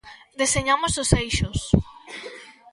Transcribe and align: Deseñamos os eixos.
Deseñamos 0.41 0.93
os 1.03 1.09
eixos. 1.23 1.59